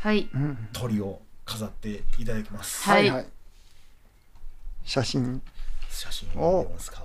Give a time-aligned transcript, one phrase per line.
[0.00, 0.28] はい。
[0.34, 0.68] うん。
[0.72, 3.26] 鳥を飾っていただきます、はい。
[4.84, 5.42] 写真。
[5.90, 7.02] 写真をますか？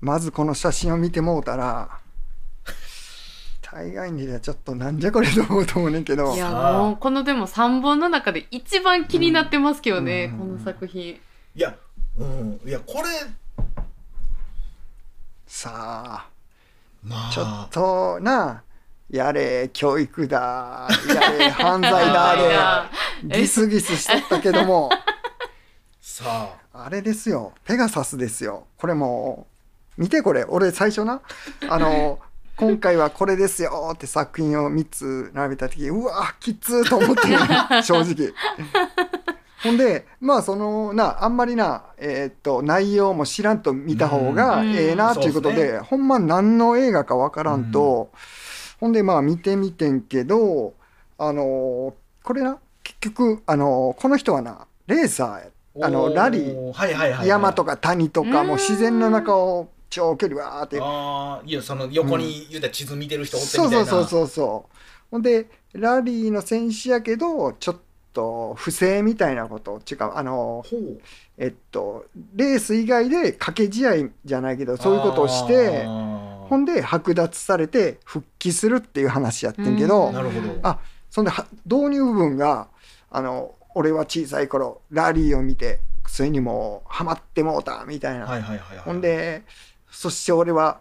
[0.00, 1.88] まずこの写真を見てもうたら
[3.62, 6.34] 大概にはちょっとなんじゃこれと思うと思うねんけど。
[6.34, 10.38] いやもうこのでも3本の中で一番気になってますけどね、うん。
[10.38, 11.02] この作品。
[11.02, 11.20] い
[11.54, 11.74] や
[12.16, 12.60] うん。
[12.64, 13.08] いやこれ。
[15.46, 16.28] さあ。
[17.02, 17.30] まあ。
[17.32, 18.62] ちょっとな
[19.10, 20.88] やれ教育だ。
[21.08, 22.90] やれ 犯罪だ
[23.22, 24.90] でギスギスしとったけども。
[26.00, 26.66] さあ。
[26.78, 27.52] あれですよ。
[27.64, 28.66] ペガサスですよ。
[28.76, 29.46] これも
[29.96, 30.44] う見てこれ。
[30.44, 31.22] 俺最初な。
[31.68, 32.18] あの
[32.56, 33.90] 今回はこれですよ。
[33.94, 37.38] って作品を3つ並べた時うわきつーと思ってる
[37.82, 38.32] 正直。
[39.62, 44.74] ほんでまあそのなあんまりなえーっと内容も知らんと見た方がうん。
[44.74, 48.10] ええなっていうことで、そうっすほんま何の映画かわからんと、
[48.80, 50.74] ほんでまあ見てみてんけど
[51.18, 57.28] あのこれな結局あのこの人はなレーサーやあのラリーはいはいはいはい。
[57.28, 58.46] 山とか谷とかうん。
[58.46, 60.78] もう自然の中を長距離わーって。
[60.80, 63.86] ああいやその横に言うたら地図見てる人おってそうみたいな。
[63.86, 64.76] そうそうそうそう
[65.10, 67.76] ほんでラリーの選手やけどちょっ
[68.12, 69.80] と不正みたいなこと。
[69.90, 71.00] 違うあのほう。
[71.38, 75.84] えっとレース以外で掛け試合じゃないけどそういうことをして
[76.48, 80.14] ほんで剥奪されて復帰するっていう話やってんけど、うん。
[80.14, 80.58] なるほど。
[80.62, 80.78] あ
[81.10, 82.68] そんでは導入部分が
[83.10, 88.78] あの俺は小さい頃ラリーを見てそれにもうハマってもうたみたいな、はいはいはいはい。
[88.78, 89.42] ほんで
[89.90, 90.80] そして俺は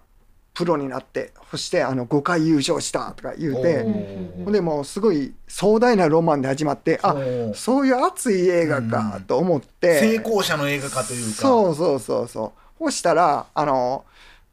[0.53, 4.43] プロになってそしてあの5回優勝したとか言うおてー。
[4.45, 7.16] ほんでもうすごい壮大なロマンで始まってあ
[7.53, 11.41] そういう熱い映画かと思って、成功者の映画化というか。
[11.41, 12.83] そうそうそうそう。
[12.86, 14.05] そしたらあの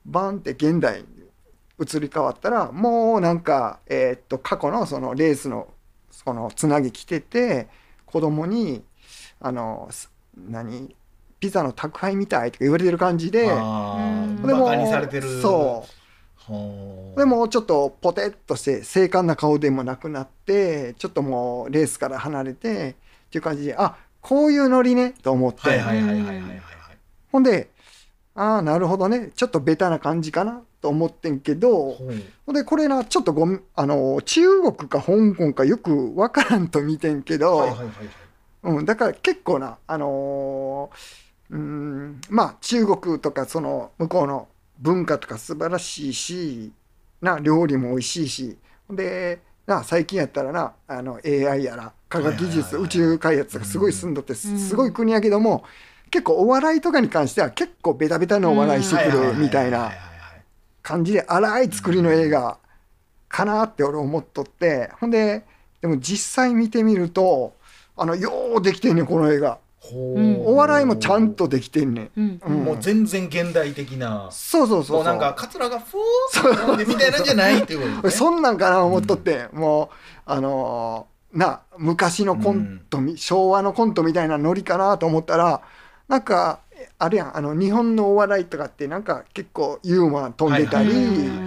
[0.07, 1.07] バンって現代に
[1.81, 5.69] 移り変わったらもうなんか、えーっと過去のそのレースの
[6.11, 7.69] そのつなぎ来てて
[8.07, 8.85] 子供に
[9.41, 10.95] あのす何
[11.41, 14.61] ピザの宅配みたいとか言われてる感じであーうん。
[14.61, 15.41] バカにされてる。
[15.41, 17.17] そう。
[17.17, 22.95] でもちょっとポテッとして精悍な顔でもなくなってちょっともうレースから離れてっ
[23.31, 26.63] ていう感じであこういうノリねと思って、はいはいはいはいはいはいはい。
[27.31, 27.71] ほんで
[28.35, 29.31] ああなるほどね。
[29.35, 31.93] ちょっとベタな感じかなと思ってんけど。
[31.93, 32.13] ほう
[32.47, 37.69] ほんでこれなちょっとごめんあの中国か香港かよくわからんと見てんけど、
[38.63, 46.73] うん、だから結構なあのーうーんまあ中国とかその向こうの文化とか素晴らしいし
[47.21, 48.59] な料理も美味しいし。
[48.91, 54.77] でな最近やったらなあの AI やら科学技術、宇宙開発がすごい進んどってす,、うん。
[54.77, 55.65] ごい国やけども
[56.13, 59.91] 結構お笑いとかに関しては結構ベタベタのお笑いしてくるみたいな
[60.83, 62.59] 感じで荒い作りの映画
[63.31, 65.43] かなって俺思っとってほんで
[65.81, 67.55] でも実際見てみると
[67.97, 72.11] あのようできてんねんこの映画お笑いもちゃんとできてんねん。
[72.17, 72.41] うん。
[72.47, 72.65] うん。
[72.65, 74.29] もう全然現代的な。
[74.31, 74.97] そうそうそうそう。
[74.99, 78.11] もうなんかカツラがふーっとみたいなんじゃないっていうことね。
[78.15, 79.89] そんなんかな思っとって、もう
[80.25, 85.63] あのーな昔のコントみ、昭和のコントみたいなノリかなと思ったら
[86.09, 86.61] なんか
[86.99, 87.37] あれやん。
[87.37, 90.91] あの日本のお笑いとかってなんか結構ユーモア飛んでたり、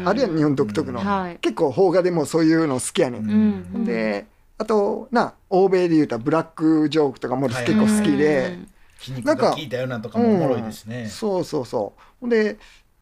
[0.06, 1.38] あるいは日本独特の、はい。
[1.38, 3.86] 結構邦画でもそういうの好きやねん。
[3.86, 4.26] で
[4.58, 8.68] あとな欧米で言うたらブラックジョークとかもはい結構好きで、うん。
[9.00, 11.08] 筋肉が効いたようなとかもおもろいですね。
[11.08, 12.02] そうそうそう。
[12.22, 12.58] ほんで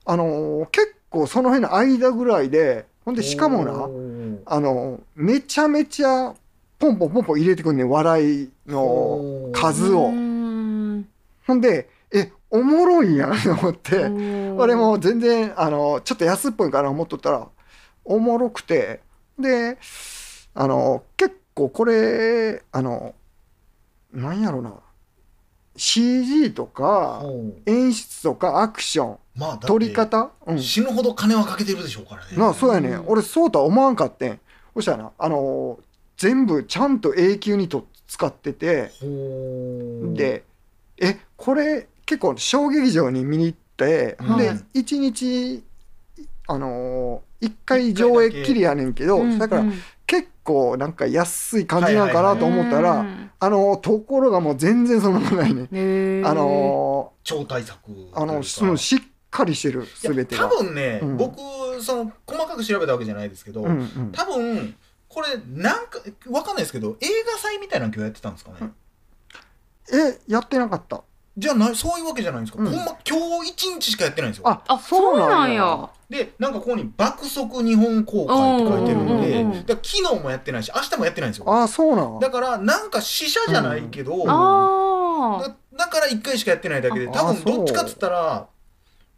[0.05, 3.71] あのー結構その辺の間ぐらいでほんでしかもな
[4.45, 6.33] あのめちゃめちゃ
[6.79, 10.11] ポンポンポンポン入れてくんねん笑いの数を。
[11.47, 14.05] うんほんでえおもろいんやんと思って
[14.57, 17.47] 俺も全然あのちょっと安っぽいかな思っとったら
[18.05, 19.01] おもろくて
[19.39, 19.77] で
[20.53, 23.15] あの結構これあの
[24.11, 24.73] なんやろな
[25.75, 27.23] CG とか
[27.65, 32.53] 演出とかアクションまあ撮り方、うん、死ぬほど金はかけてるでしょうからね。
[32.53, 33.03] そうやね、うん。
[33.07, 34.39] 俺そうとは思わんかってん。
[34.75, 35.79] そしたらなあの
[36.17, 38.91] 全部ちゃんと永久にと使ってて
[40.13, 40.43] で
[41.01, 45.63] えこれ結構小劇場に見に行って、うんで1日
[46.47, 49.73] あのー、1回上映きりやねんけど、うんだからうん。
[50.05, 58.69] 結構なんか安い感じなんかなと思ったら、うんあのーところがもう全然そんなことないね、あの超大作ーあのというか。
[58.69, 58.99] うんしっ
[59.35, 60.47] かりしてる全てが。
[60.47, 61.17] 多分ね、うん。
[61.17, 61.39] 僕
[61.81, 64.11] その細かく調べたわけじゃないですけど、うんうん。
[64.11, 64.75] 多分
[65.09, 65.99] これなんか
[66.29, 68.71] わかんないですけど映画祭みたいなの今日やってたんですかね、
[69.91, 71.03] えやってなかった。
[71.35, 72.69] じゃないそういうわけじゃないんですか、うん。
[72.69, 74.47] ほんま今日一日しかやってないんですよ。
[74.47, 75.89] ああそうなんや。
[76.09, 81.45] でなんかここに「爆速日本公開」って書いてるんで、うんうんうんだから昨日もやってないし明日もやってないんですよ。
[81.51, 82.19] あそうなん。
[82.19, 88.45] だからなんか死者じゃないけど、ああだだから1回しかやってないだけで多分あそうどっちかっつったら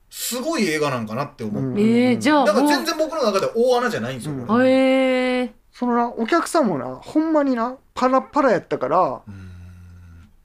[0.09, 1.79] すごい映画なんかなって思う、うん。
[1.79, 4.47] えー、じゃあだから全然僕の中で大穴じゃないんですよ、うん。
[4.47, 4.69] これ。
[4.69, 9.55] へえそのなお客さんもなほんまになパラパラやったから、うん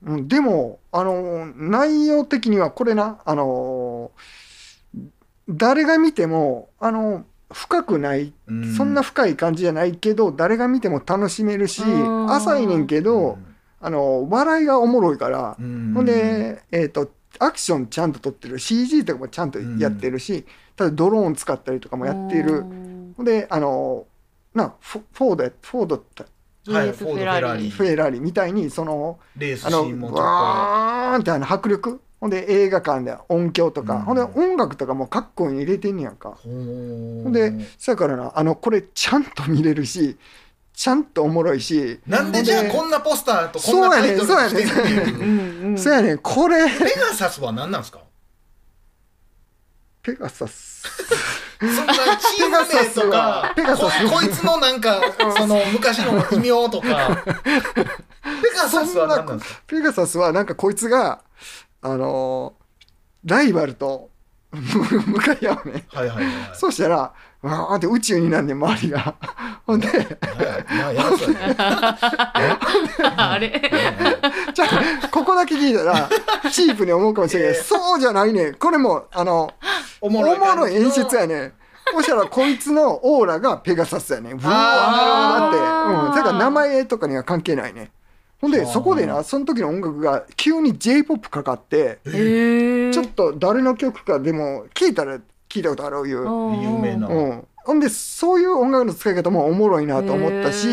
[0.02, 4.10] うん、でもあの内容的にはこれなあの
[5.48, 8.74] 誰が見てもあの深くないうん。
[8.74, 12.32] そんな深い感じじゃないけど誰が見ても楽しめるしうん。
[12.32, 13.38] 浅いねんけど
[13.80, 15.92] あの笑いがおもろいからうん。
[15.94, 20.44] ほんでえっとアクションちゃんと撮ってる CG とかもちゃんとやってるし
[20.76, 22.62] ただドローン使ったりとかもやってる。
[23.16, 24.06] ほんであの
[24.54, 26.24] なフォードやフォードって
[26.72, 27.70] はいフェラリ。
[27.70, 28.20] フェラーリ。
[28.20, 30.14] みたいにそのレースシあのーンもと。
[30.16, 32.00] わーんってあの迫力？
[32.20, 34.00] ほんで映画館で音響とか、うん。
[34.02, 36.38] ほんで音楽とかもかっこいいに入れてんねやんか。
[36.42, 37.32] ほん。
[37.32, 40.18] でそやからなあのこれちゃんと見れるし
[40.72, 42.00] ちゃんとおもろいし。
[42.06, 44.72] なんでじゃあこんなポスターとこんなタイトルにしてんの？
[44.72, 45.66] っていううん。
[45.66, 45.78] うん。
[45.78, 46.18] そやねん。
[46.18, 46.68] これ。
[46.68, 48.00] ペガサスは何なんですか？
[50.02, 50.86] ペガサス
[51.60, 54.04] そんなチーム名とかペガサス。
[54.06, 55.00] ここいつのなんか
[55.36, 57.22] その昔の異名とか。
[57.24, 59.60] ペガサスは何なんですか？
[59.66, 61.20] ペガサスはなんかこいつが
[61.82, 62.60] あのー
[63.26, 64.08] ライバルと
[64.52, 65.84] 向かい合うね。
[65.92, 66.34] はいはいはいはい。
[66.54, 69.14] そうしたらわーって宇宙になんねん周りが。
[69.66, 69.88] ほんで
[73.16, 73.70] あれ？
[74.52, 74.64] じゃ
[75.02, 76.08] あここだけ聞いたら
[76.50, 78.54] チープに思うかもしれないけどそうじゃないねん。
[78.54, 79.52] これもあの
[80.00, 81.52] おおももろい演出やねん。
[81.92, 84.36] そしたらこいつのオーラがペガサスやねん。
[84.36, 85.58] ブワーあって。
[85.58, 86.14] ーうん。
[86.14, 87.90] だから名前とかには関係ないね
[88.40, 95.18] ほんではあそこでなその時の音楽が急に j p o p かかってちょっと誰の曲かでも聞いたら
[95.50, 96.22] 聞いたことあるいう、
[96.62, 97.08] 有名な。
[97.08, 100.68] うん、ほんでそういう音楽の使い方もおもろいなと思ったし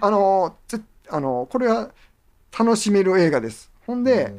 [0.00, 1.90] あのぜあのこれは
[2.56, 3.72] 楽しめる映画です。
[3.86, 4.32] ほんで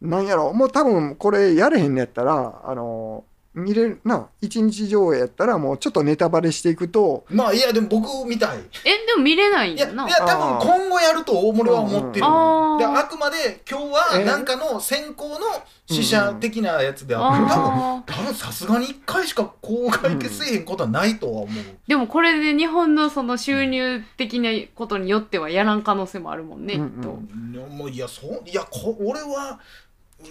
[0.00, 0.52] なんやろ。
[0.52, 3.24] もう多分これやれへんのやったらあの
[3.54, 4.28] 見れるな。
[4.40, 7.24] 一日上映やったらもうちょっとネタバレしていくと。
[7.28, 8.58] まあいやでも僕みたい。
[8.84, 12.26] えでも見れないんいやいやなや多分今後やると俺は思ってる。
[12.26, 14.24] ああくまで今日はえ？
[14.24, 15.38] なんかの先行の
[15.86, 18.12] 死者的なやつであって多分あー。
[18.12, 27.18] 多分さすがに1回しか公開せえへんことはないとは思う、でもこれで日本のその収入的なことによってはやらん可能性もあるもんね、うんきっと。
[27.52, 29.60] いやもういやそういやこ俺は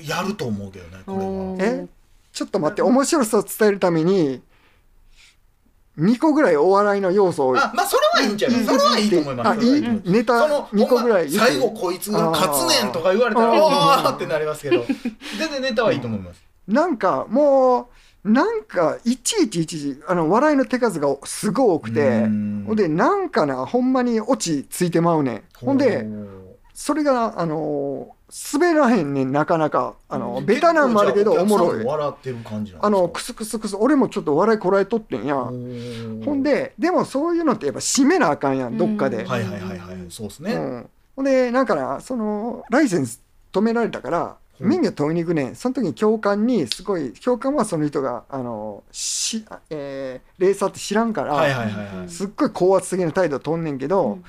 [0.03, 1.71] やると思うけどねこれは。
[1.83, 1.87] え？
[2.33, 4.41] ちょっと待って面白さを伝えるために
[5.97, 8.63] 2個ぐらいお笑いの要素をあまあそれはいいんじゃない？
[8.63, 9.49] それはいいと思います。
[9.49, 11.29] あいいネタその2個ぐらい。
[11.29, 14.15] 最後こいつが勝つねんとか言われたらあー。
[14.15, 14.85] ってなりますけど。
[15.37, 16.41] 全然ネタはいいと思います。
[16.67, 17.89] なんかも
[18.23, 22.63] うなんかいちいちいちいちあの笑いの手数がすごい多くてうん。
[22.67, 25.43] ほんでなんかなほんまにオチついてまうねん。
[25.57, 26.05] ほんで
[26.73, 28.15] それがあの
[28.53, 29.95] 滑らへんねんなかなか。
[30.07, 31.83] あのベタなんもあるけどおもろい。
[31.83, 35.35] 笑ってる感じあのクスクスクス俺もちょっと笑いこらえとってんや。
[35.35, 39.97] ほんででもそういうのってやっぱ締めなあかんやんどっかで、うんはいはいはいはい。
[40.09, 43.21] そうですね、うん、ほんでなんかなそのライセンス
[43.51, 44.69] 止められたからうん。
[44.69, 45.55] 免許取りに行くねん。
[45.55, 52.09] その時に教官にすごい教官はその人があのし、えーレーサーって知らんから、はいはいはいはい。
[52.09, 54.23] すっごい高圧的な態度を取んねんけど、うん。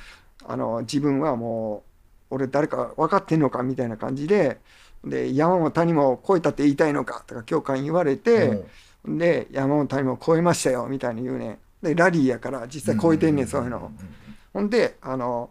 [0.45, 1.91] あの自分はもう
[2.33, 4.59] 俺誰か分かってんのかみたいな感じで
[5.05, 8.65] で山も谷も越えたって言いたいのかとか教官言われて、
[9.05, 11.49] で山も谷も越えましたよみたいに言うね。
[11.49, 13.91] んでラリーやから実際越えてんねんそういうの。
[14.53, 15.51] ほんで、あの、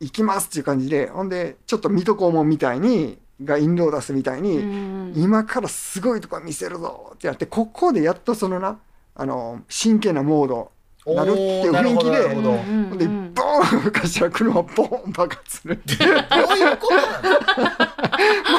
[0.00, 5.12] 行きますっていう感じで、ほんで、ちょっと水戸黄門みたいに、が引導出すみたいに、うん。
[5.16, 8.78] 今からすごいとこ見せるぞってやって、ここでやっとそのな、
[9.14, 10.71] あの、真剣なモード、
[11.06, 15.98] なるっていう雰囲気でで、ボーン吹かしたら車ボーン爆発するっていう。
[15.98, 17.02] どういうことな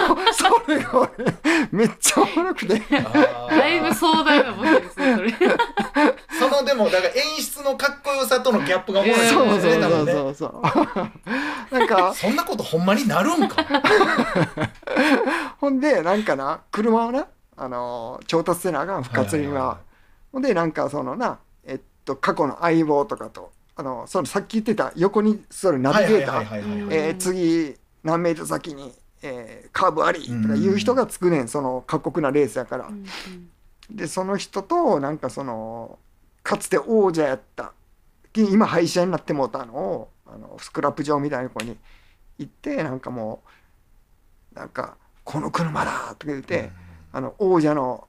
[0.09, 1.09] の それが俺、
[1.71, 2.81] めっちゃおもろくて。
[2.89, 5.33] だいぶ壮大なボケですねそれ
[6.39, 10.45] そのでもだから演出のかっこよさとのギャップがおもろいそうですそうそうね多分ねそうそ
[11.71, 11.75] う。
[11.77, 13.65] なんか、そんなことほんまになるんか
[15.59, 19.77] ほんで、なんかな、車をな、あのー調達せなあかん、不活には。
[20.31, 21.39] ほんで、なんかそのな、
[22.05, 32.88] と、過去の相棒とかと、あの、そのさっき言ってた横に座るナビゲーター、次、何メートル先に、えーカーブありとかいう人がつくねん、その過酷なレースやから。
[32.88, 33.05] うん
[33.89, 36.00] で、その人と、なんかその、
[36.41, 37.74] かつて王者やった、
[38.33, 41.77] 今廃車になってもうたのを、あのスクラップ場みたいなとこに
[42.38, 43.43] 行って、なんかも
[44.53, 46.72] う、なんか、この車だ!」とか言って、
[47.12, 48.07] あの王者の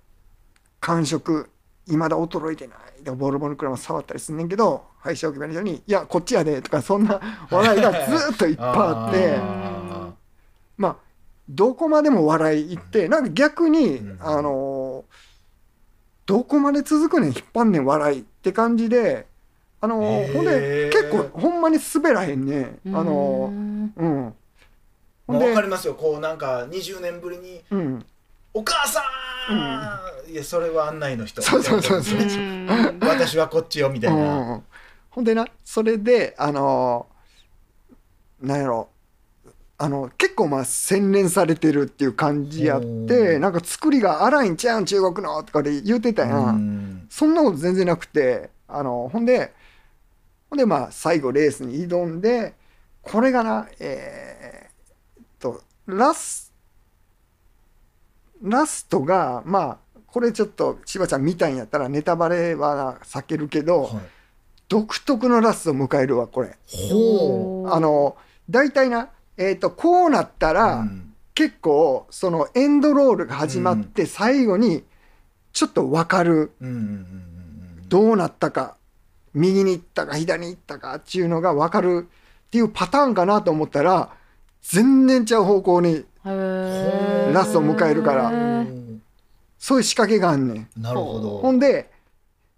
[0.80, 1.50] 感触
[1.86, 2.78] いまだ衰えてない。
[3.02, 9.36] でボルボの車触ったりすんねんけど廃車置き場の人に「いやこっちやで」とかそんな笑いがずっといっぱいあって。
[9.38, 10.12] あ
[10.76, 10.96] まあ
[11.48, 14.18] どこまでも笑いいってなんか逆に、うん。
[14.20, 15.04] あの
[16.26, 19.26] どこまで続くねん引っ張んねん笑いって感じで
[19.82, 22.96] あのほんで結構ほんまに滑らへんねん。
[22.96, 23.52] あの
[23.96, 24.34] うん。
[25.26, 25.94] わかりますよ。
[25.94, 28.06] こうなんか20年ぶりにうん
[28.56, 29.02] 「お母さん、
[30.30, 31.42] いやそれは案内の人。
[31.42, 32.18] そうそうそうそう。
[32.18, 32.98] うん。
[33.00, 34.62] 私はこっちよみたいな、うん。
[35.10, 37.06] ほんでなそれであの
[38.40, 38.88] なんやろ。
[39.76, 47.06] あの結構まあ洗練されてるっていう感じやっおてーなんか作りが荒いんちゃうん中国のとかで言うてたやん、うん。
[47.10, 49.52] そんなこと全然なくてあのほんで
[50.48, 52.54] ほんでまあ最後レースに挑んで
[53.02, 56.53] これがなえーっとラス
[58.44, 63.92] ラストがまあこれちょっと柴ちゃん見たんやったらネタバレは避けるけど、はい。
[64.68, 66.56] 独特のラストを迎えるわこれ。
[66.66, 68.16] ほあの
[68.48, 71.14] 大体な、えーっとこうなったう、ら、うん。
[71.34, 74.84] 結構そのエンドロールが始まって最後に
[75.52, 78.76] ちょっと分かるうんどうなったか
[79.34, 82.08] 右に行ったか左に行ったかっていうのが分かる
[82.46, 84.10] っていうパターンかなと思ったら
[84.62, 88.28] 全然ちゃう方向にラストを迎えるから。
[88.28, 89.02] うん
[89.56, 90.82] そういう仕掛けがあんねん。
[90.82, 91.38] なるほど。
[91.38, 91.90] ほんで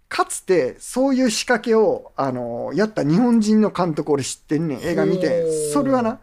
[0.09, 4.79] かつてそういう仕掛けをあのやった日本人の監督俺知ってんねん。
[4.81, 5.71] 映画見て。
[5.71, 6.19] それはな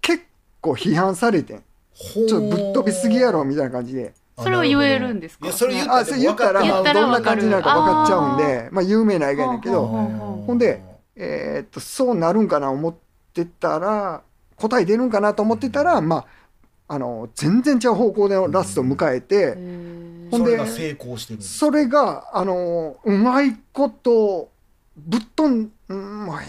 [0.00, 0.24] 結
[0.60, 1.62] 構批判されてん。
[1.94, 4.14] ちょっとぶっ飛びすぎやろみたいな感じで。
[4.36, 5.46] それを言えるんですか？
[5.46, 9.86] いやそれ言あそれ言ったら言ったらどんな感じになるか分かっちゃうん分でまあ有名な映画やねんけど。
[9.86, 10.82] ほんで
[11.14, 12.94] えーっとそうなるんかな思っ
[13.32, 14.22] てたら
[14.56, 16.26] 答え出るんかなと思ってたら、まあ
[16.86, 19.54] あの全然違う方向でのラストを迎えて、
[20.30, 24.50] ほんでそれが成功してるそれがあのうまいこと
[24.96, 26.42] ぶっ飛ん、うんまあ、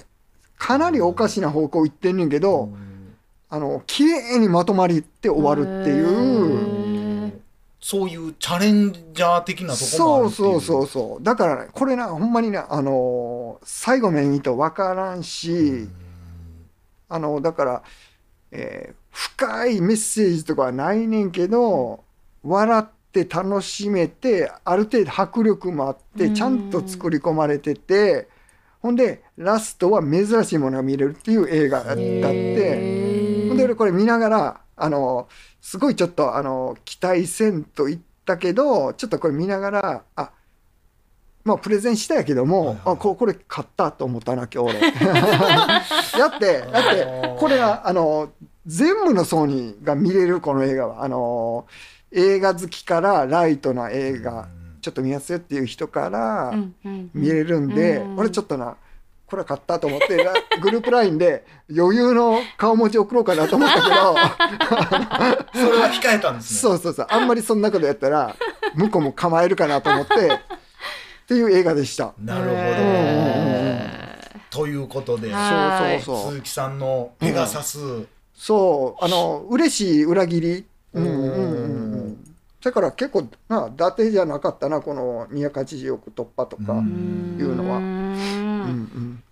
[0.57, 3.15] かなりおかしな方向行ってんねんけど、うん。
[3.49, 7.41] あの綺麗にまとまりって終わるっていう。
[7.79, 10.47] そういうチャレンジャー的なとこもあそうるっていう。
[10.49, 15.87] そうそうそうだからねこれなほんまにねあの最後目見と分からんし、
[17.07, 17.83] あのだから、
[18.51, 22.03] えー深いメッセージとかはないねんけど
[22.43, 26.35] 笑って楽しめてある程度迫力もあってうん。
[26.35, 28.27] ちゃんと作り込まれてて
[28.81, 33.47] ほんでラストは珍しいものが見れるっていう映画だって。
[33.47, 35.29] ほんで俺これ見ながらあの
[35.61, 40.31] すごいちょっとあの期待せんと言ったけどちょっとこれ見ながらあ
[41.45, 42.79] まあプレゼンしたやけども、はいはい。
[42.85, 44.81] あここれ買ったと思ったな今日俺。
[46.19, 48.29] やってだってこれがあの
[48.65, 51.03] 全部のソニーが見れるこの映画は。
[51.03, 51.65] あの
[52.11, 54.47] 映画好きからライトな映画
[54.81, 58.77] ちょっと見やすいっていう人からうんうん見れるんで、うん俺ちょっとな
[59.25, 61.45] これ買ったと思って ラグループラインで
[61.75, 63.95] 余裕の顔文字送ろうかなと思ったけど
[65.65, 66.59] それは控えたんですね。
[66.59, 67.07] そうそうそう。
[67.09, 68.35] あんまりそんなことやったら
[68.75, 70.29] 向こうも構えるかなと思ってっ
[71.27, 72.13] ていう映画でした。
[72.19, 74.05] なるほど、へ
[74.51, 76.01] ということではい。
[76.01, 76.31] そうそうそう。
[76.33, 77.79] 鈴木さんのペガサス、
[78.35, 80.65] そうあの嬉しい裏切り。
[80.93, 82.17] うんうんうんううんん
[82.63, 87.37] だから結構な伊達じゃなかったなこの280億突破とか、ううん。
[87.37, 87.77] んいうのは。
[87.77, 87.89] ううん。
[88.71, 89.23] ん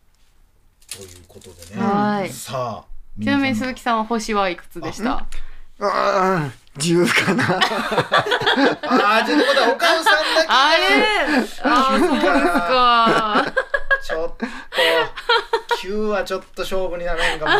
[0.95, 2.29] ということでね、はい。
[2.29, 5.11] さあちなみに鈴木さんは星はいくつでした？
[5.19, 5.25] あ
[5.79, 7.43] あ10かな。
[7.57, 10.47] ああ、ということは、お母さんだけ。
[10.47, 11.37] あれ？
[11.63, 13.45] あーそうですか
[14.13, 14.45] ちょっと、
[15.87, 17.51] 9はちょっと勝負にならんかも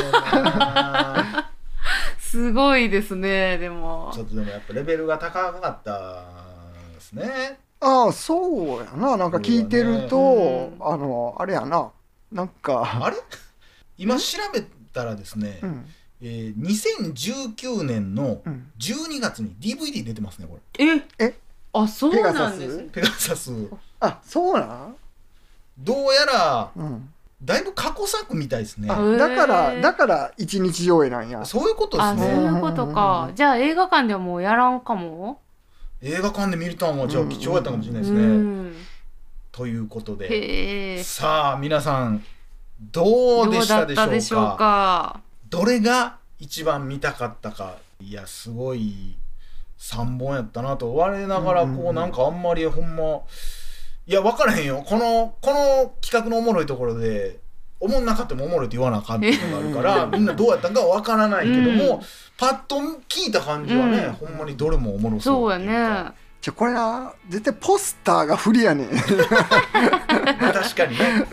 [0.49, 1.49] な。
[2.19, 4.11] すごいですねでも。
[4.13, 6.23] ちょっとでもやっぱレベルが高かった
[6.93, 7.59] ですね。
[7.79, 9.17] ああそうやな。
[9.17, 11.91] なんか聞いてると、ねあのあれやな。
[12.31, 13.17] なんかあれ？
[13.97, 15.85] 今調べたらですね、うん。
[16.21, 18.71] えー、2019年のうん。
[18.79, 21.03] 12月に DVD 出てますね、こえ？
[21.19, 21.33] え？
[21.73, 22.83] あそうなんですね。
[22.83, 22.89] れ。
[22.89, 23.51] ペガサス。
[23.99, 24.95] あそうなん？
[25.77, 27.09] どうやら、うん。
[27.41, 28.87] だいぶ過去作みたいですね。
[28.87, 28.95] だ
[29.35, 31.43] からだから一日上映なんや。
[31.43, 32.41] そういうことであそうすね。
[32.41, 33.31] いうことか。
[33.35, 35.41] じゃあ映画館ではもうやらんかも？
[36.01, 38.25] 映画館で見るとはもうじゃあ貴重やったかもしれないですうね。
[38.69, 38.73] ん。
[39.51, 41.03] ということで。
[41.03, 42.23] さあ皆さん
[42.79, 43.99] どうでしたでしょうか？
[43.99, 45.21] どうだったでしょうか？
[45.49, 47.75] どれが一番見たかったか。
[47.99, 49.15] いやすごい
[49.79, 50.95] 3本やったなと。
[50.95, 53.21] 我ながらこうなんかあんまりほんま
[54.05, 54.83] いや分からへんよ。
[54.85, 57.39] このこの企画のおもろいところで
[57.79, 62.01] おもんなかってもおもろいって言わなあかんっていうのがあるからみんなどうやったんかわからないけども、うん。
[62.37, 64.13] パッと聞いた感じはね、うん。
[64.13, 66.03] ほんまにどれもおもろそうやそうっていうか。
[66.03, 66.11] ね。
[66.41, 68.87] じゃこれな絶対ポスターが不利やねん。
[68.91, 68.93] ま
[70.49, 71.25] あ確かにね。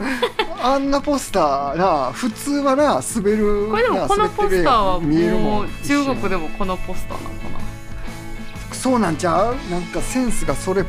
[0.62, 5.08] あんなポスターな普通はな滑るこれでもなこのポスターはも
[5.38, 8.74] もうん中国でもこのポスターなのかな。
[8.74, 9.56] そうなんちゃう？
[9.68, 10.84] なんかセンスがそれ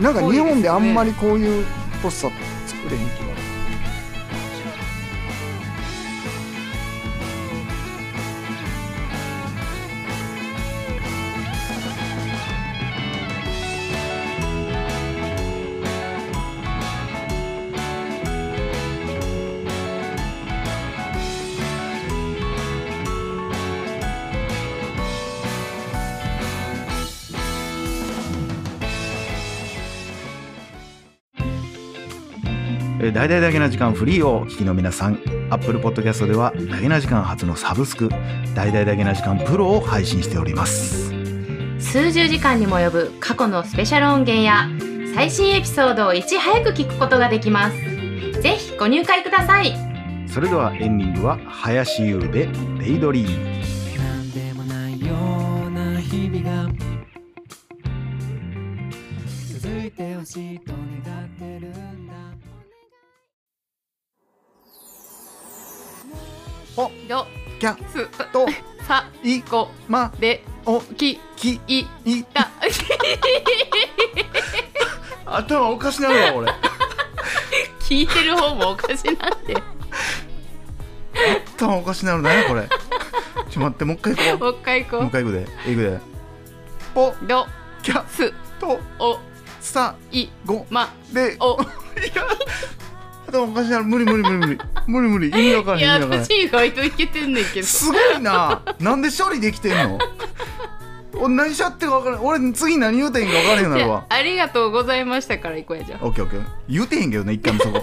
[0.00, 1.66] なんか日本であんまりこういう
[2.02, 2.32] ポスター
[2.66, 3.37] 作れへん気が
[32.98, 38.08] 大々だけな時間フリーをお聞きの皆さん Apple Podcast ではだけな時間初のサブスク
[38.56, 41.12] 大々だけな時間プロを配信しております。
[41.78, 44.68] 数十時間にも及ぶ過去のスペシャル音源や
[45.14, 47.76] 最新エピソードをいち早く聞くことができます。
[48.42, 49.72] ぜひご入会ください。
[50.28, 52.48] それではエンディングは林優で
[52.80, 53.28] 「デイドリー。
[53.96, 55.14] ムなんでもないよ
[55.68, 56.68] うな日々が
[59.52, 60.72] 続いてほしいと
[61.04, 62.14] 願ってるんだ
[67.08, 67.26] ど
[67.58, 68.46] キャすと
[68.86, 72.48] さいこまでおききいいた。
[75.26, 76.52] 頭おかしなるわ俺
[77.82, 79.56] 聞いてる方もおかしなって。
[81.56, 82.68] 頭おかしなるねこれ。
[83.50, 85.02] ちょ待ってもう一回行こもう一回行う。
[85.02, 86.00] もうこ一回行くで行くで。
[86.94, 87.46] ぽうど
[87.82, 89.18] キャすとお
[89.60, 91.58] さいごまでお。
[93.26, 93.84] 頭おかしなる。
[93.84, 95.28] 無理無理無理無理無理無理。
[95.28, 96.24] 意味わからいやへん意味わからへん。
[96.24, 97.66] 私意外といけてんねんけど。
[97.66, 98.62] すごいな。
[98.80, 99.98] なんで処理できてんの？
[101.20, 102.24] 俺何しちゃってるか分からん。
[102.24, 104.06] 俺次何言うてんか分からへんなるわ。
[104.08, 106.44] ありがとうございましたから行こうやじゃあオッケーオッケー。
[106.68, 107.82] 言うてへんけどね一回もそこ。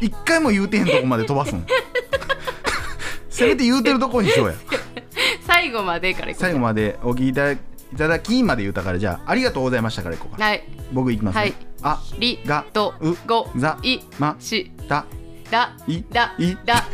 [0.00, 1.64] 一回も言うてへんとこまで飛ばすん。
[3.30, 4.54] せめて言うてるとこにしようや。
[5.46, 7.58] 最後までから行こう最後までお聞きいただい
[7.96, 10.44] ただきまで言うたからじゃあありがとうございましたからいこうか。
[10.44, 10.62] はい。
[10.92, 11.54] 僕いきますね、はい。
[11.82, 14.72] ありがとうございまし。
[14.88, 15.06] た
[15.50, 16.84] だだいだいだ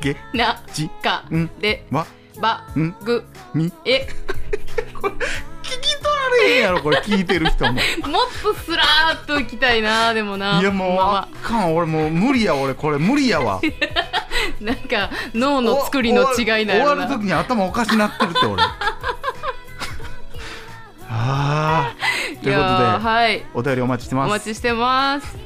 [0.00, 2.06] げなじかんでわ
[2.40, 3.72] ばんぐみ。
[3.84, 4.06] え。
[5.62, 7.72] 聞き取られへんやろこれ聞いてる人も。
[7.72, 7.82] もっ
[8.42, 11.36] とスラーっと行きたいなでもないやもうまあまあ。
[11.46, 13.60] かん俺もう無理や俺これ無理やわ。
[13.60, 13.60] あ
[14.62, 18.62] なんか脳の作りの違いな終わる時に頭おかしなってるって俺。
[21.10, 22.42] あー。
[22.42, 23.44] ということで、はい。
[23.54, 24.30] お便りお待ちしておます。
[24.30, 25.45] 待ちしてます